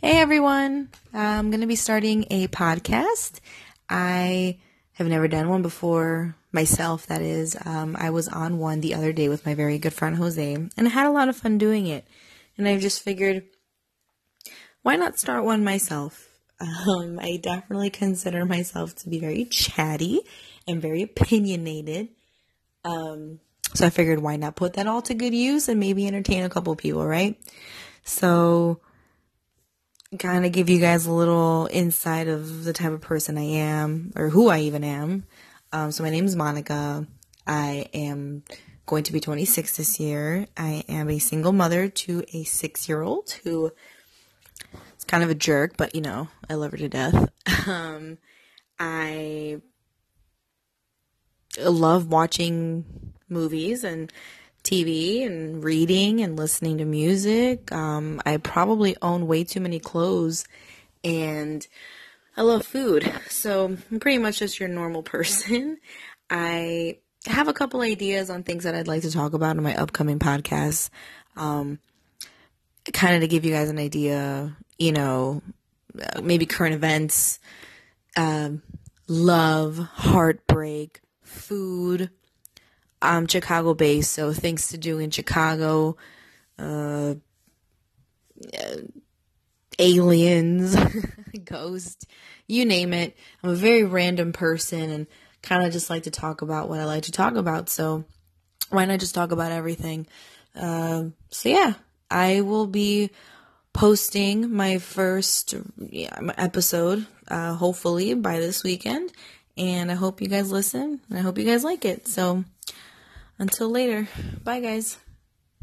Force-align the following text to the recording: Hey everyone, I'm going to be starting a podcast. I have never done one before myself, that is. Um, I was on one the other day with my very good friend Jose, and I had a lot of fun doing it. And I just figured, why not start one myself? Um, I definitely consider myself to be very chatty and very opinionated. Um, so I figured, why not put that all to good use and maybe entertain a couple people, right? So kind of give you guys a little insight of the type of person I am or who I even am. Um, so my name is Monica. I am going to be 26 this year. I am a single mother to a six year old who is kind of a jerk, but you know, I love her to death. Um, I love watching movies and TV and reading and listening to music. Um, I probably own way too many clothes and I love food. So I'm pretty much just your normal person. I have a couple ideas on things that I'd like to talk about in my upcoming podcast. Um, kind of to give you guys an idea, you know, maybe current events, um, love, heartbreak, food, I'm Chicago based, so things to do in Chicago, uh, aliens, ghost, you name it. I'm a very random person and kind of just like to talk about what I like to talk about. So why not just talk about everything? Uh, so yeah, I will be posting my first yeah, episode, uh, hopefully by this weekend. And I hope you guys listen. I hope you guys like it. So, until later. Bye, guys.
Hey 0.00 0.20
everyone, 0.20 0.90
I'm 1.12 1.50
going 1.50 1.60
to 1.60 1.66
be 1.66 1.74
starting 1.74 2.24
a 2.30 2.46
podcast. 2.46 3.40
I 3.90 4.60
have 4.92 5.08
never 5.08 5.26
done 5.26 5.48
one 5.48 5.60
before 5.60 6.36
myself, 6.52 7.08
that 7.08 7.20
is. 7.20 7.56
Um, 7.64 7.96
I 7.98 8.10
was 8.10 8.28
on 8.28 8.58
one 8.58 8.80
the 8.80 8.94
other 8.94 9.12
day 9.12 9.28
with 9.28 9.44
my 9.44 9.54
very 9.54 9.76
good 9.76 9.92
friend 9.92 10.14
Jose, 10.14 10.54
and 10.54 10.72
I 10.76 10.88
had 10.88 11.08
a 11.08 11.10
lot 11.10 11.28
of 11.28 11.36
fun 11.36 11.58
doing 11.58 11.88
it. 11.88 12.06
And 12.56 12.68
I 12.68 12.78
just 12.78 13.02
figured, 13.02 13.42
why 14.82 14.94
not 14.94 15.18
start 15.18 15.44
one 15.44 15.64
myself? 15.64 16.28
Um, 16.60 17.18
I 17.20 17.36
definitely 17.36 17.90
consider 17.90 18.44
myself 18.44 18.94
to 18.96 19.08
be 19.08 19.18
very 19.18 19.44
chatty 19.46 20.20
and 20.66 20.82
very 20.82 21.02
opinionated. 21.02 22.08
Um, 22.84 23.40
so 23.74 23.86
I 23.86 23.90
figured, 23.90 24.20
why 24.20 24.36
not 24.36 24.56
put 24.56 24.74
that 24.74 24.86
all 24.86 25.02
to 25.02 25.14
good 25.14 25.34
use 25.34 25.68
and 25.68 25.78
maybe 25.78 26.06
entertain 26.06 26.44
a 26.44 26.48
couple 26.48 26.74
people, 26.76 27.06
right? 27.06 27.36
So 28.04 28.80
kind 30.16 30.46
of 30.46 30.52
give 30.52 30.70
you 30.70 30.80
guys 30.80 31.04
a 31.06 31.12
little 31.12 31.68
insight 31.70 32.28
of 32.28 32.64
the 32.64 32.72
type 32.72 32.92
of 32.92 33.00
person 33.02 33.36
I 33.36 33.42
am 33.42 34.12
or 34.16 34.30
who 34.30 34.48
I 34.48 34.60
even 34.60 34.82
am. 34.82 35.24
Um, 35.72 35.92
so 35.92 36.02
my 36.02 36.08
name 36.10 36.24
is 36.24 36.34
Monica. 36.34 37.06
I 37.46 37.88
am 37.92 38.42
going 38.86 39.04
to 39.04 39.12
be 39.12 39.20
26 39.20 39.76
this 39.76 40.00
year. 40.00 40.46
I 40.56 40.84
am 40.88 41.10
a 41.10 41.18
single 41.18 41.52
mother 41.52 41.88
to 41.88 42.24
a 42.32 42.44
six 42.44 42.88
year 42.88 43.02
old 43.02 43.38
who 43.44 43.70
is 44.96 45.04
kind 45.04 45.22
of 45.22 45.28
a 45.28 45.34
jerk, 45.34 45.76
but 45.76 45.94
you 45.94 46.00
know, 46.00 46.28
I 46.48 46.54
love 46.54 46.70
her 46.70 46.78
to 46.78 46.88
death. 46.88 47.28
Um, 47.66 48.16
I 48.78 49.60
love 51.60 52.06
watching 52.06 53.12
movies 53.28 53.84
and 53.84 54.10
TV 54.68 55.24
and 55.24 55.64
reading 55.64 56.20
and 56.20 56.36
listening 56.36 56.76
to 56.76 56.84
music. 56.84 57.72
Um, 57.72 58.20
I 58.26 58.36
probably 58.36 58.96
own 59.00 59.26
way 59.26 59.42
too 59.42 59.60
many 59.60 59.78
clothes 59.78 60.44
and 61.02 61.66
I 62.36 62.42
love 62.42 62.66
food. 62.66 63.10
So 63.30 63.76
I'm 63.90 63.98
pretty 63.98 64.18
much 64.18 64.40
just 64.40 64.60
your 64.60 64.68
normal 64.68 65.02
person. 65.02 65.78
I 66.30 66.98
have 67.26 67.48
a 67.48 67.54
couple 67.54 67.80
ideas 67.80 68.28
on 68.28 68.42
things 68.42 68.64
that 68.64 68.74
I'd 68.74 68.88
like 68.88 69.02
to 69.02 69.10
talk 69.10 69.32
about 69.32 69.56
in 69.56 69.62
my 69.62 69.74
upcoming 69.74 70.18
podcast. 70.18 70.90
Um, 71.34 71.78
kind 72.92 73.14
of 73.14 73.22
to 73.22 73.28
give 73.28 73.46
you 73.46 73.52
guys 73.52 73.70
an 73.70 73.78
idea, 73.78 74.54
you 74.78 74.92
know, 74.92 75.40
maybe 76.22 76.44
current 76.44 76.74
events, 76.74 77.38
um, 78.18 78.62
love, 79.06 79.78
heartbreak, 79.78 81.00
food, 81.22 82.10
I'm 83.00 83.26
Chicago 83.26 83.74
based, 83.74 84.12
so 84.12 84.32
things 84.32 84.68
to 84.68 84.78
do 84.78 84.98
in 84.98 85.10
Chicago, 85.10 85.96
uh, 86.58 87.14
aliens, 89.78 90.76
ghost, 91.44 92.06
you 92.46 92.64
name 92.64 92.92
it. 92.92 93.16
I'm 93.42 93.50
a 93.50 93.54
very 93.54 93.84
random 93.84 94.32
person 94.32 94.90
and 94.90 95.06
kind 95.42 95.64
of 95.64 95.72
just 95.72 95.90
like 95.90 96.04
to 96.04 96.10
talk 96.10 96.42
about 96.42 96.68
what 96.68 96.80
I 96.80 96.84
like 96.84 97.04
to 97.04 97.12
talk 97.12 97.36
about. 97.36 97.68
So 97.68 98.04
why 98.70 98.84
not 98.84 99.00
just 99.00 99.14
talk 99.14 99.32
about 99.32 99.52
everything? 99.52 100.06
Uh, 100.54 101.04
so 101.30 101.48
yeah, 101.48 101.74
I 102.10 102.40
will 102.40 102.66
be 102.66 103.10
posting 103.72 104.52
my 104.52 104.78
first 104.78 105.54
yeah, 105.78 106.18
episode, 106.36 107.06
uh, 107.28 107.54
hopefully 107.54 108.14
by 108.14 108.40
this 108.40 108.64
weekend. 108.64 109.12
And 109.56 109.90
I 109.90 109.94
hope 109.94 110.20
you 110.20 110.28
guys 110.28 110.50
listen. 110.52 111.00
I 111.12 111.18
hope 111.18 111.38
you 111.38 111.44
guys 111.44 111.64
like 111.64 111.84
it. 111.84 112.06
So, 112.06 112.44
until 113.38 113.70
later. 113.70 114.08
Bye, 114.44 114.60
guys. 114.60 114.98